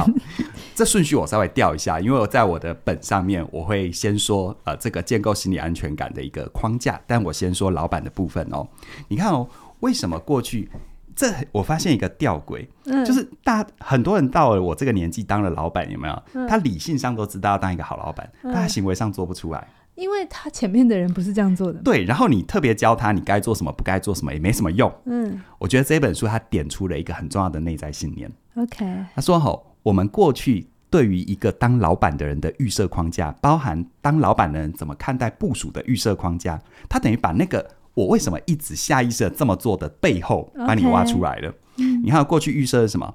[0.73, 8.65] 这顺序我稍微调一下，因为我在我的本上面，我会先说呃这个建构心理安全感的一个框架，但我先说老板的部分哦。
[9.09, 9.49] 你看哦，
[9.81, 10.71] 为什么过去
[11.15, 16.23] 这我发现一个吊诡，嗯，就是大很多人到了我这个年纪当了老板，有没有？
[16.35, 19.67] 嗯，他理性上都知道要当一个好老板，嗯，但他行为上做不出来。
[19.95, 22.03] 因为他前面的人不是这样做的，对。
[22.05, 24.93] 然后你特别教他，你该做什么，不该做什么，也没什么用。
[25.05, 28.29] 嗯，我觉得这本书他点出了一个很重要的内在信念。
[28.57, 41.53] OK，他说：“吼，我们过去对于一个当老板的人的预设框架，包含当老板的人怎么看待部署的预设框架，他等于把那个我为什么一直下意识的这么做的背后，把你挖出来了。
[41.77, 42.03] Okay.
[42.03, 43.15] 你看过去预设是什么？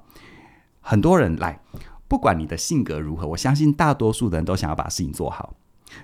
[0.80, 1.60] 很多人来，
[2.08, 5.54] 不管你的性格如何，我相信大多数的人都想要把事情做好。”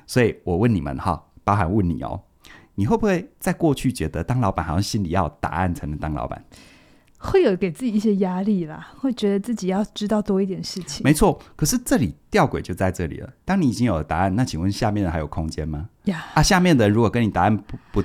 [0.07, 2.21] 所以我问你们哈，包含问你哦，
[2.75, 6.45] 你会不会在过去觉得当老板好像心里要有答案才能当老板？
[7.19, 11.03] 会有给自己一些压力啦，会觉得自己要知道多一点事情。
[11.03, 13.33] 没错，可是这里吊诡就在这里了。
[13.45, 15.89] 当你已经有了答案，那请问下面的还有空间吗？
[16.05, 18.03] 呀，啊，下面的人如果跟你答案不不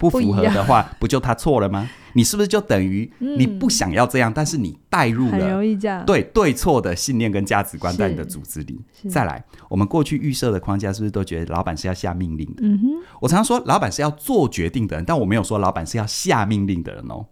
[0.00, 1.86] 不符合的话，不，不就他错了吗？
[2.14, 5.62] 你是不是就等于你不想要这样，嗯、但是你带入了
[6.06, 8.80] 对对错的信念跟价值观在你的组织里？
[9.10, 12.62] 再来，我们过去预设的框架是不是都觉得老板是要下命令的？
[12.62, 12.86] 嗯哼，
[13.20, 17.26] 我常常说老板是要做决定的人，但我没有说老板是要下命令的人哦。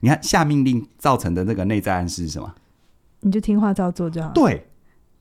[0.00, 2.52] 你看下命令造成的那个内在暗示是什么？
[3.20, 4.30] 你就听话照做就好。
[4.30, 4.66] 对，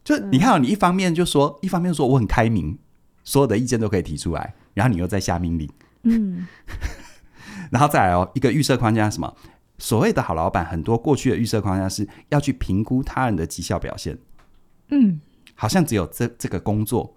[0.04, 2.78] 就你看到你一方面就说，一方面说我很开明，
[3.24, 5.70] 所有的意见都可以提出来，然后你又在下命令。
[6.04, 6.48] 嗯。
[7.72, 9.36] 然后再来哦，一个预设框架是什么？
[9.78, 14.18] 所谓的好老板，很多过去的预设框架是要去评估他人的绩效表现。
[14.90, 15.22] 嗯，
[15.56, 17.16] 好像只有这这个工作，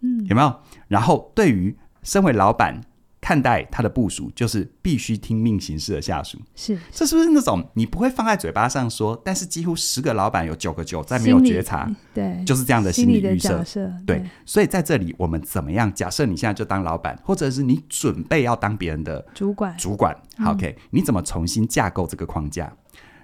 [0.00, 0.60] 嗯，有没有？
[0.88, 2.80] 然后对于身为老板。
[3.24, 6.38] 看待他的部署，就是必须听命行事的下属。
[6.54, 13.64] 是，这是不是那种你不会放在嘴巴上说，但是几乎十个老板有九个九在没有觉察，对，就是这样的心理预设。
[14.04, 15.90] 对，对，所以在这里我们怎么样？
[15.94, 22.70] 假设你现在就当老板，或者是你准备要当别人的主管，主管，好，OK，你怎么重新架构这个框架？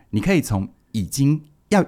[0.08, 1.84] 你可以从已经要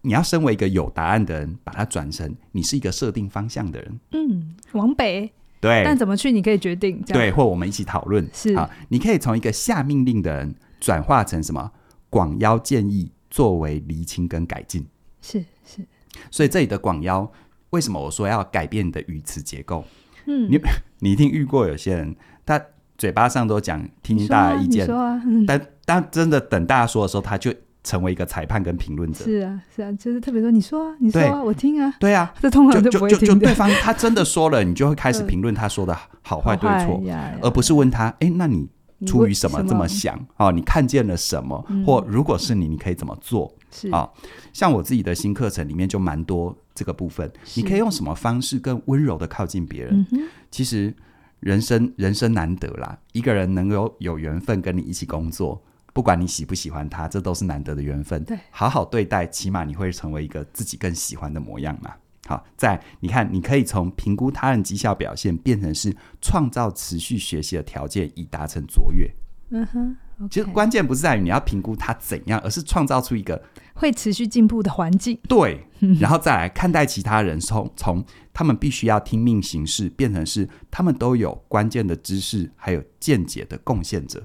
[0.00, 4.00] 你要身为一个有答案的人，把它转成你是一个设定方向的人。
[4.12, 5.30] 嗯，往北。
[5.60, 11.70] 对，但怎么去你可以决定，对，或我们一起讨论是啊，你可以从一个下命令的人转化成什么
[12.08, 14.86] 广邀建议，作为厘清跟改进，
[15.20, 15.86] 是是。
[16.30, 17.30] 所以这里的广邀，
[17.70, 19.84] 为什么我说要改变你的语词结构？
[20.26, 20.58] 嗯，你
[21.00, 22.60] 你一定遇过有些人，他
[22.96, 27.54] 嘴巴上都讲听听大家意见，啊啊嗯、但但真的等大家说的时候，他就。
[27.82, 37.02] 成为一个裁判跟评论者，是啊，是啊，就是特别说，你说啊，你说啊，我听啊，对啊， 这通常就就就就对方他真的说了，你就会开始评论他说的好坏对错，
[37.40, 38.68] 而不是问他，哎，那你
[39.06, 40.18] 出于什么这么想？
[40.36, 41.64] 哦，你看见了什么？
[41.86, 43.50] 或如果是你，你可以怎么做？
[43.70, 44.08] 是啊，
[44.52, 50.06] 像我自己的新课程里面就蛮多这个部分，你可以用什么方式更温柔的靠近别人？
[50.50, 50.94] 其实
[51.38, 55.62] 人生人生难得啦，一个人能够有缘分跟你一起工作。
[55.92, 58.22] 不管你喜不喜欢他，这都是难得的缘分。
[58.24, 61.92] 对，好好对待，起码你会成为一个自己更喜欢的模样嘛。
[62.26, 69.10] 好，在你看，你可以从评估他人绩效表现，变成是创造持续学习的条件，以达成卓越。
[69.52, 69.96] 嗯哼
[70.30, 73.42] 其实关键不是在于你要评估他怎样，而是创造出一个
[73.74, 75.18] 会持续进步的环境。
[75.26, 75.66] 对，
[75.98, 84.22] 然后再来看待其他人，从从他们必须要听命行事，变成是他们都有关键的知识还有见解的贡献者。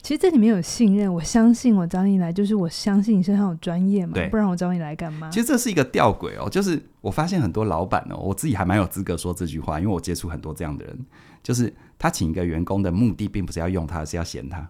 [0.00, 5.28] 其实这里面有信任，我相信我找你来，就是我相信你身上有专业嘛，不然我找你来干嘛？
[5.30, 10.98] 其实这是一个吊诡哦，就是我发现很多老板哦，我自己还蛮有资格说这句话，因为我接触很多这样的人，
[11.42, 14.68] 就是他请一个员工的目的，并不是要用他，而是要嫌他。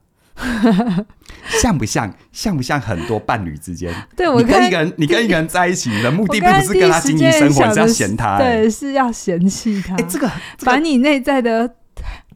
[1.60, 2.14] 像不像？
[2.30, 3.92] 像不像很多伴侣之间？
[4.16, 9.96] 对，我跟一个人，你跟一个人在一起，你的目的并不是跟他经营生活，是要嫌他，欸，对，是要嫌弃他。
[9.96, 11.68] 哎，这个，这个，把你内在的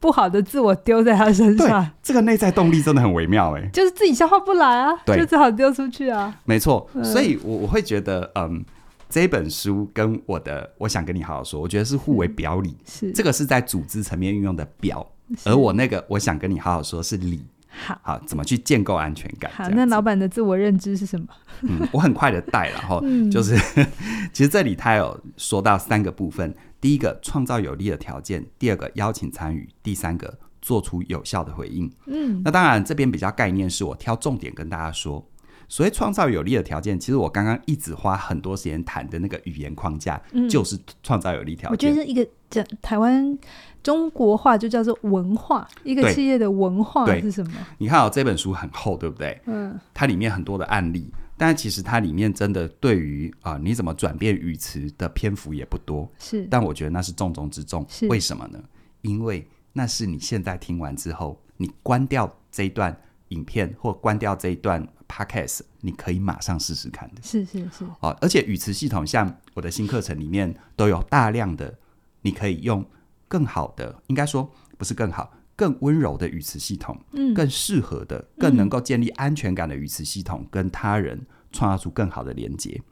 [0.02, 6.36] 不好的自我丢在他身上，这个内在动力真的很微妙，哎，就是自己消化不来啊，对，就只好丢出去啊。
[6.44, 8.64] 没错，所以我我会觉得，嗯，
[9.08, 13.12] 这本书跟我的，我想跟你好好说，我觉得是互为表里，是。
[13.12, 15.06] 这个是在组织层面运用的表，
[15.44, 17.46] 而我那个我想跟你好好说是理。
[17.68, 19.50] 好，好，怎么去建构安全感？
[19.54, 21.26] 好，那老板的自我认知是什么？
[21.62, 23.56] 嗯，我很快的带然后， 就是
[24.30, 31.90] 其实这里他有说到三个部分：第一个，创造有利的条件；第二个，邀请参与；第三个，做出有效的回应。
[32.06, 35.24] 嗯，那当然这边比较概念是我挑重点跟大家说。
[35.68, 41.70] 所谓创造有利的条件，其实我刚刚一直花很多时间谈的那个语言框架，就是创造有利条件。
[41.70, 43.38] 我觉得是一个讲台湾。
[43.82, 47.52] 中国话就叫做文化，一个企业的文化是什么？
[47.78, 49.40] 你看哦，这本书很厚，对不对？
[49.46, 51.12] 嗯，它里面很多的案例，
[51.42, 56.08] 但其实它里面真的对于啊、呃，你怎么转变语词的篇幅也不多。
[56.16, 57.84] 是，但我觉得那是重中之重。
[57.88, 58.62] 是，为什么呢？
[59.00, 62.96] 因为那是你现在听完之后，你关掉这一段
[63.30, 67.20] 影片或关掉这一段 podcast，你可以马上试试看的。
[67.22, 67.84] 是是是。
[67.98, 71.76] 哦，而且语词系统，像我的新课程里面都有大量的，
[72.20, 72.86] 你可以用。
[73.28, 82.82] 更好的，应该说不是更好，更温柔的语词系统，嗯，更适合的，更能够建立安全感的语词系统，跟他人创造出更好的连接。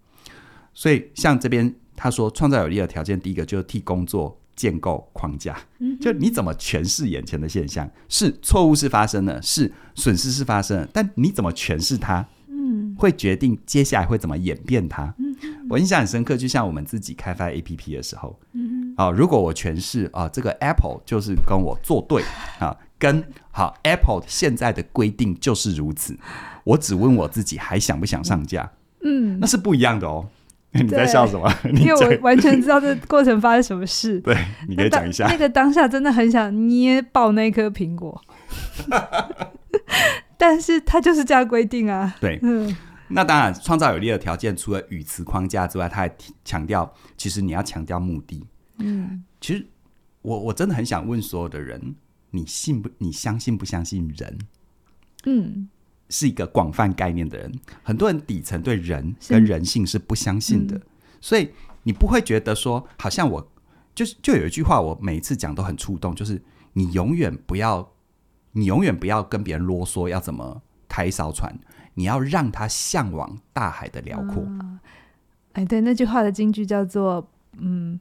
[0.73, 15.13] 所以，像这边他说，创造有利的条件，第一个就是替工作建构框架，嗯，就你怎么诠释眼前的现象，是错误是发生了，是损失是发生了，但你怎么诠释它，嗯，会决定接下来会怎么演变它。
[15.19, 15.35] 嗯，
[15.69, 18.80] 我印象很深刻，就像我们自己开发 APP 的时候，嗯。
[19.01, 22.23] 啊，如果我诠释啊，这个 Apple 就是跟我作对
[22.59, 26.15] 啊，跟好 Apple 现在的规定就是如此，
[26.65, 28.71] 我只问我自己还想不想上架？
[29.03, 30.29] 嗯，那是不一样的哦。
[30.73, 31.51] 你在笑什么？
[31.81, 34.21] 因为我完全知道这过程发生什么事。
[34.23, 34.37] 对，
[34.69, 35.27] 你可以讲一下。
[35.29, 38.23] 那个当下真的很想捏爆那颗苹果，
[40.37, 42.15] 但是它就是这样规定啊。
[42.21, 42.77] 对，嗯，
[43.09, 46.13] 那当然，创造有利的条件，除了语词框架之外，他还
[46.45, 48.47] 强调，其实你要强调目的。
[48.81, 49.67] 嗯，其实
[50.23, 51.95] 我我真的很想问所有的人，
[52.31, 52.91] 你信不？
[52.99, 54.39] 你相信不相信人？
[55.25, 55.69] 嗯，
[56.09, 60.83] 是一个广泛概念的人，很多人底层对人跟人性是不相信的，嗯、
[61.21, 61.51] 所以
[61.83, 63.51] 你不会觉得说，好像我
[63.95, 66.41] 就是就有一句话，我每一次讲都很触动，就是
[66.73, 67.91] 你永远不要，
[68.53, 71.59] 你永远不要跟别人啰嗦要怎么开一艘船，
[71.95, 74.43] 你要让他向往大海的辽阔。
[74.43, 74.81] 啊、
[75.53, 78.01] 哎，对，那句话的金句叫做嗯。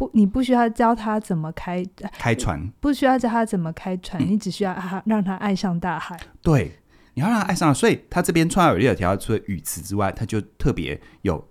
[0.00, 1.84] 不，你不需要教他怎么开
[2.18, 6.18] 开船，不需要教他怎么开船，嗯、你只需要他让他爱上大海。
[6.40, 6.72] 对，
[7.12, 11.46] 你要让他爱上，所以他这边创造有利的条，除了语词之外，他就特别有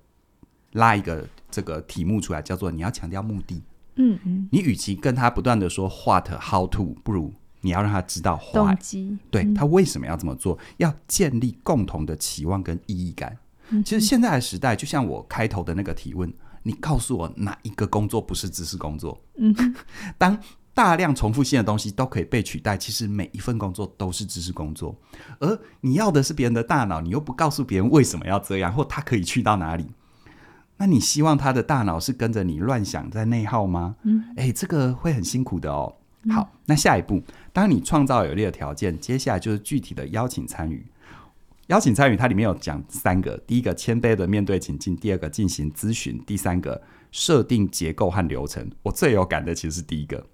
[0.71, 3.61] 拉一个这个题目出来，叫做你要强调目的。
[3.97, 7.31] 嗯嗯，你与其跟他不断的说 what how to，不如
[7.61, 13.37] 你要让他知道动机，对、嗯、他为什么要这么做，要建立共同的期望跟意义感。
[13.69, 16.33] 嗯、其实现在的时代，就像我开头的那个提问。
[16.63, 19.19] 你告诉我哪一个工作不是知识工作？
[19.37, 19.55] 嗯，
[20.17, 20.37] 当
[20.73, 24.95] 大量重复性的东西都可以被取代，其实每一份工作都是知识工作。
[25.39, 29.85] 而你要的是别人的大脑，你又不告诉别人为什么要这样，或他可以去到哪里？
[30.77, 33.97] 那你希望他的大脑是跟着你乱想在内耗吗？
[34.03, 35.93] 嗯，诶，这个会很辛苦的哦。
[36.29, 40.85] 好，那下一步，当你创造有利的条件，接下来就是具体的邀请参与。
[41.69, 48.67] 邀请参与，它里面有讲三个：第一个谦卑的面对情境；第二个进行咨询；第三个设定结构和流程。
[48.81, 50.25] 我最有感的其实是第一个，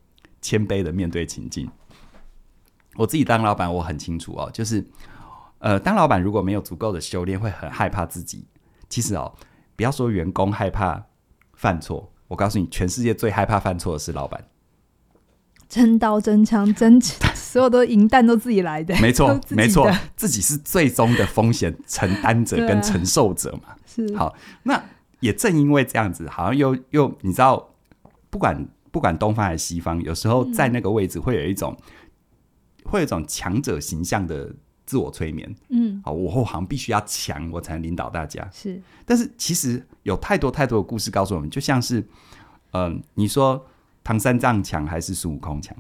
[0.41, 1.69] 谦卑的面对情境。
[2.95, 4.86] 我自己当老板，我很清楚哦，就是
[5.60, 8.45] 呃，当老板如果没有足够的修炼，会很害怕自己。
[8.88, 9.36] 其实哦，
[9.76, 11.06] 不要说员工害怕
[11.54, 14.48] 犯错，我告诉你，全世界最害怕犯错的是老板。
[15.67, 16.98] 真刀真枪真
[17.55, 23.73] 所有的银弹都自己来的，没错 没错，自己是最终的风险承担者跟承受者嘛。
[23.85, 24.83] 是好，那
[25.21, 27.69] 也正因为这样子，好像又又你知道，
[28.29, 34.53] 不管不管东方还是西方，有时候在那个位置会有一种、嗯、会有一种强者形象的
[34.85, 35.56] 自我催眠。
[35.69, 38.45] 嗯，好，我好像必须要强，我才能领导大家。
[38.51, 42.01] 是，但是其实有太多太多的故事告诉我们，就像是
[42.71, 43.65] 嗯、呃，你说。
[44.08, 45.75] 唐三藏强还是孙悟空强？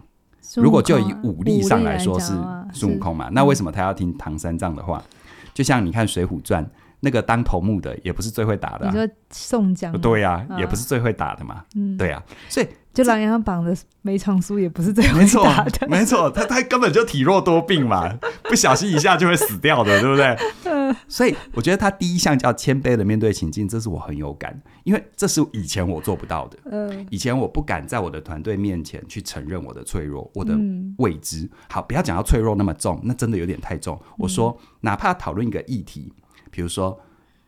[0.55, 2.33] 如果就以武力上来说是，
[2.73, 3.29] 孙悟空嘛。
[3.31, 4.97] 那为什么他要听唐三藏的话？
[4.97, 5.17] 嗯、
[5.53, 6.65] 就像你看《水浒传》，
[6.99, 9.91] 那个当头目的也不是最会打的、啊，你说宋江？
[9.99, 11.63] 对呀、也不是最会打的嘛。
[11.75, 12.67] 嗯，对呀、啊，所以。
[12.95, 15.45] 就琅琊榜的梅长苏也不是这样没错，
[15.89, 20.37] 没错，他他根本就体弱多病嘛，不小心一下就会死掉的，对不对？
[20.63, 26.57] 嗯、所以我觉得他第一项叫谦卑的面对情境，这是我很有感，因为这是以前我做不到的。
[26.71, 30.57] 嗯，以前我不敢在我的团队面前去承认我的脆弱，我的
[30.97, 31.49] 未知。
[31.69, 34.01] 好，不要讲到脆弱那么重，那真的有点太重。
[34.17, 36.13] 我说，哪怕讨论一个议题，
[36.49, 36.97] 比如说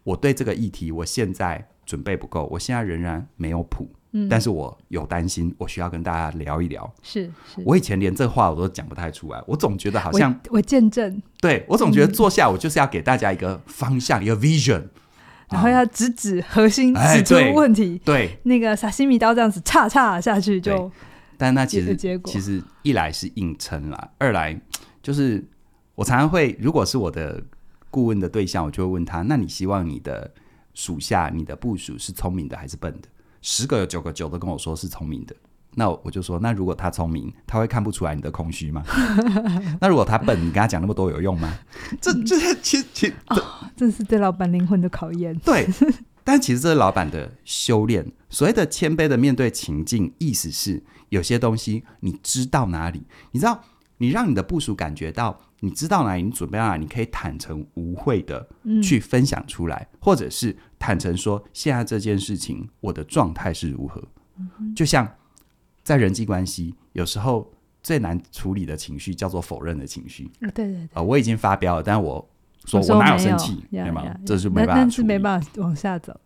[0.04, 3.90] 我对这个议题，我现在准备不够，我现在仍然没有谱。
[4.18, 6.92] 嗯，但是我有担心，我需要跟大家聊一聊。
[7.04, 7.62] 是，是。
[7.64, 14.84] 我以前连这话我都讲不太出来，我总觉得好像我，我见证，对我总觉得坐下我就是要给大家一个方向，嗯、一个 vision，
[15.50, 17.96] 然后要直指核心，指出问题。
[17.98, 20.92] 哎、对，对那个沙西米刀这样子叉叉下去就，
[21.38, 22.32] 但那其实结果。
[22.32, 24.60] 其实一来是硬撑啦，二来
[25.04, 25.46] 就是
[25.96, 27.42] 我常常会，如果是我的
[27.92, 30.32] 顾问的对象，我就会问他：那你希望你的
[30.74, 33.08] 属下、你的部署是聪明的还是笨的？
[33.42, 35.36] 十个有九个九都跟我说是聪明的，
[35.76, 38.84] 那我就说，那如果他聪明，他会看不出来你的空虚吗？
[39.80, 41.60] 那如果他笨，你跟他讲那么多有用吗？
[42.02, 43.44] 这这其实其实这、哦、
[43.76, 45.38] 这是对老板灵魂的考验。
[45.40, 45.68] 对，
[46.24, 48.12] 但其实这是老板的修炼。
[48.30, 53.64] 所谓的谦卑的面对情境，意思是有些东西你知道哪里，你知道，
[53.98, 55.40] 你让你的部署感觉到。
[55.60, 56.24] 你知道哪里？
[56.24, 56.84] 你准备到哪里？
[56.84, 58.48] 你可以坦诚无讳的
[58.84, 64.04] 去分享出来，嗯、或者是坦诚说，现在这件事情我的状态是如何？
[64.38, 65.08] 嗯、就像
[65.84, 67.52] 在人际关系，有时候
[67.82, 70.30] 最难处理的情绪叫做否认的情绪。
[70.40, 72.30] 对对对，呃，我已经发飙了，但我
[72.66, 73.64] 说我哪有生气？
[73.72, 74.04] 对吗？
[74.26, 76.20] 这是没办法，但是没办法往下走。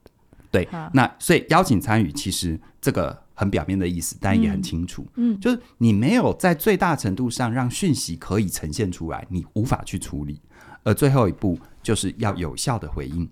[0.52, 3.20] 对，那所以邀请参与，其实这个。
[3.34, 5.04] 很表面的意思，但也很清楚。
[5.16, 10.40] 嗯，嗯，就是你没有在最大程度上让讯息可以呈现出来，你无法去处理。
[10.84, 13.28] 而最后一步就是要有效的回应。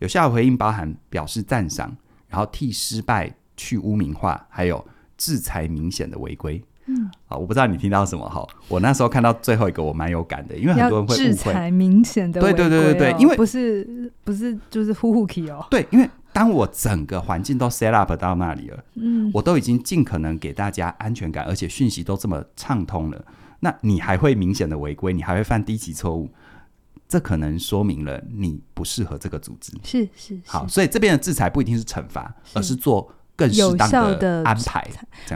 [0.00, 1.96] 有效的回应包含表示赞赏，
[2.26, 4.84] 然后替失败去污名化，还有
[5.16, 6.60] 制裁明显的违规。
[6.86, 8.44] 嗯，啊，我不知道你听到什么哈。
[8.66, 11.24] 我那时候看到最后一个，我蛮有感的，因为很多人会误会。
[11.28, 15.64] 制裁明显的违规，哦，对对对对对，因为不是不是就是呼呼气哦。
[15.70, 16.10] 对，因为。
[16.34, 23.24] 当我整个环境都 set up 到那里了，嗯，我都已经尽可能给大家安全感，而且讯息都这么畅通了，
[23.60, 26.28] 那你还会明显的违规，你还会犯低级错误，
[27.08, 29.72] 这可能说明了你不适合这个组织。
[29.84, 34.84] 是是，是好，所以这边的制裁不一定是惩罚，而是做更有效的安排。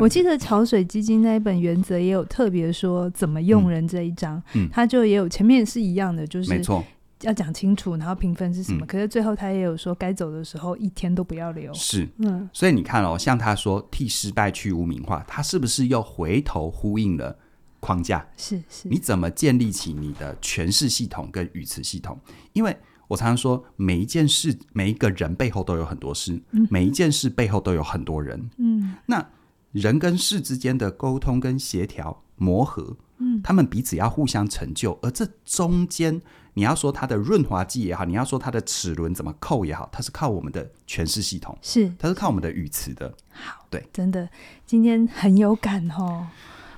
[0.01, 6.85] 我记得潮水基金那一本原则也有特别说怎么用人这一章，嗯，他就也有前面是一样的，就是没错。
[7.23, 8.85] 要讲清楚，然后评分是什么？
[8.85, 11.73] 嗯、可是最后他也有说，该走的时候一天都不要留。
[11.75, 17.37] 是，嗯，所以你看哦，像他说替失败去污名化，他是不是又回头呼应了
[17.81, 18.27] 框架？
[18.37, 22.19] 是是，是你怎么建立起你的诠释系统跟语词系统？
[22.53, 22.77] 因为
[23.09, 28.51] 我常常说，每一件事、每一个人背后都有很多事，嗯、每一件事背后都有很多人。
[28.59, 29.27] 嗯，那
[29.73, 36.21] 人跟事之间的沟通跟协调磨合，嗯，他们彼此要互相成就，而这中间。
[36.55, 43.15] 你要说它的润滑剂也好，你要说它的齿轮怎么扣也好，它是靠我们的诠释系统，是它是靠我们的语词的。
[43.31, 44.29] 好，对，真的
[44.67, 46.27] 今天很有感哦。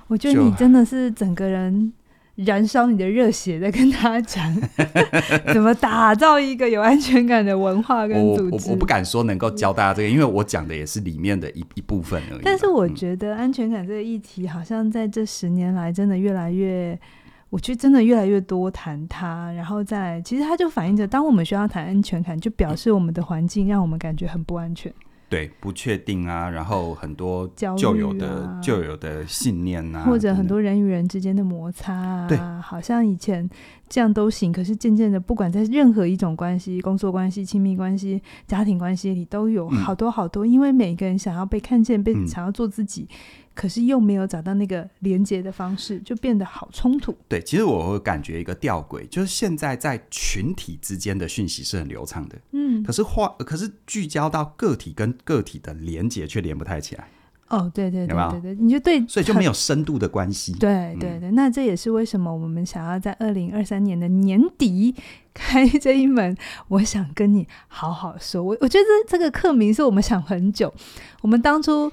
[0.05, 1.91] 我觉得你真的是整个人
[2.45, 4.55] 燃烧你的热血，在跟大家讲
[5.53, 8.67] 怎么打造一个有安全感的文化跟组织。
[8.67, 12.41] 我我，我不敢说能够教大家这个，因为我讲的也是里面的一一部分而已。
[12.43, 16.97] 但是我觉得安全感这个议题，好像在这十年来真的越来越。
[17.49, 24.89] 我觉得真的越来越多谈它，然后再，其实它就反映着，当我们需要谈安全感，就表示我们的环境让我们感觉很不安全。
[25.31, 32.37] 对，不确定啊，然后很多旧有的、啊、旧有的信念啊，或者很多人与人之间的摩擦啊，对。
[32.61, 33.49] 好像以前
[33.87, 43.07] 这样都行，可是渐渐的，不管在任何一种关系、工作关系、亲密关系、家庭关系里，都有好多好多，嗯、因为每个人想要被看见，被想要做自己。
[43.09, 43.15] 嗯
[43.53, 47.15] 可是又没有找到那个连接的方式，就变得好冲突。
[47.27, 57.07] 对，其实我会感觉一个吊诡，就是现在在群体之间的讯息是很流畅的，嗯，可是话，可是聚焦到个体跟个体的连接却连不太起来。
[57.49, 60.53] 哦，对对对对对，你就对，所以就没有深度的关系。
[60.53, 64.95] 对对对，嗯、那这也是为什么我们想要在二零二三年的年底
[65.33, 66.33] 开这一门。
[66.69, 70.73] 我想跟你好好说，我我觉得这个课名是我们想很久，
[71.21, 71.91] 我们当初。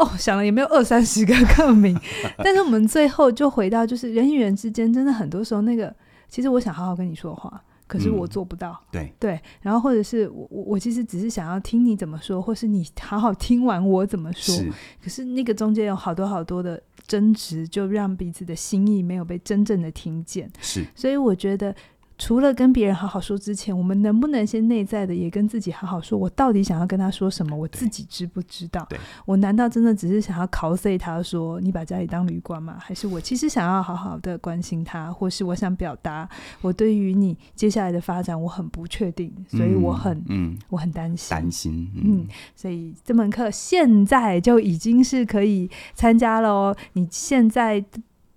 [0.00, 1.94] 哦，想了也没有二三十个 课名，
[2.38, 5.94] 但是我们最后就回到，就是人与人之间真的很多时候那个，
[6.28, 8.72] 其实我想好好跟你说话，可是我做不到。
[8.72, 14.72] 嗯、对对，然后或者是我我我其实只是想要听你怎么说，或是你好好听完我怎么说，是
[15.02, 20.50] 可是那个中间有好多好多的争执，就让彼此的心意没有被真正的听见。
[20.60, 21.74] 是，所以我觉得。
[22.20, 26.18] 除了跟别人好好说之前，我们能不能先内在的也跟自己好好说？
[26.18, 27.56] 我到底想要跟他说什么？
[27.56, 28.86] 我自己知不知道？
[29.24, 32.76] 我难道真的只是想要 cos 他说你把家里当旅馆吗？
[32.78, 36.28] 还是我其实想要好好的关心他，或是我想表达
[36.60, 46.76] 我对于你接下来的发展我很不确定，所以我很嗯，我很担心担心嗯，嗯，所以这门课现在就已经是可以参加了哦。
[46.92, 47.82] 你现在。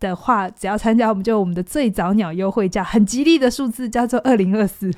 [0.10, 4.92] 的话，只要参加，我们就我们的最早鸟优惠价，很吉利的数字，叫做二零二四。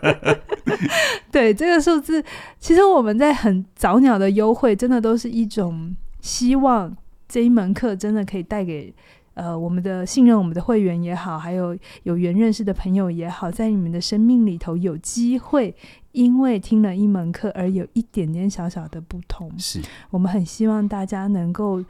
[1.32, 2.22] 对，这个数字，
[2.58, 6.94] 其实我们在很早鸟的优惠，真的都是一种希望
[7.26, 8.94] 这一门课真的可以带给
[9.34, 15.74] 呃我们的信任我们的会员也好，还有有缘认识的朋友也好，在你们的生命里头有机会，
[16.12, 19.50] 因为听了一门课而有一点点小小的不同。
[19.58, 19.80] 是
[20.10, 21.82] 我们很希望大家能够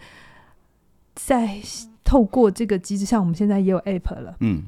[1.16, 1.60] 在。
[2.08, 4.62] 透过这个机制，像我们现在也有 App 了，嗯，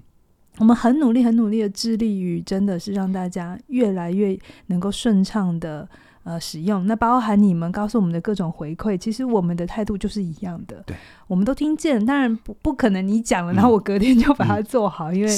[0.59, 4.37] 我们很努力、很努力的致力于，真的是让大家越来越
[4.67, 5.89] 能够顺畅的
[6.25, 6.85] 呃使用。
[6.89, 10.97] 那包含你们告诉我们的各种回馈，其实我们的态度就是一样的，对，
[11.29, 12.05] 我们都听见。
[12.05, 15.31] 当然不不可能你讲了，然后我隔天就把它做好，嗯、因为。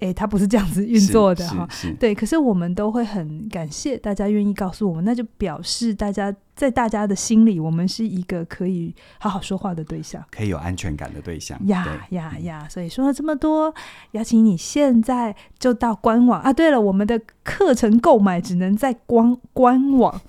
[0.00, 1.68] 诶，他不是这样子运作的哈，
[2.00, 2.14] 对。
[2.14, 11.58] 可是我们都会很感谢大家愿意告诉我们，那就表示大家在大家的心里，我们是一个可以好好说话的对象，可以有安全感的对象。
[11.66, 12.66] 呀呀呀！
[12.68, 13.72] 所以说了这么多，
[14.12, 16.52] 邀请你现在就到官网啊。
[16.52, 20.20] 对了，我们的课程购买只能在官官网，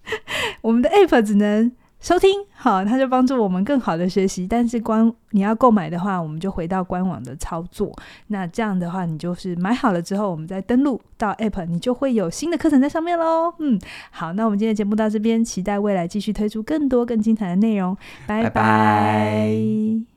[0.62, 1.72] 我们的 App 只能。
[2.02, 4.44] 收听好，它就帮助我们更好的学习。
[4.46, 7.96] 但是官你要购买的话，我们就回到官网的操作。
[8.26, 13.54] 那这样的话，你就是买好了之后，我们再登录到 App，你就会有新的课程在上面喽。
[13.60, 13.80] 嗯，
[14.10, 17.96] 好，那我们今天节目到这边，期待未来继续推出更多更精彩的内容。
[18.26, 20.11] 拜拜。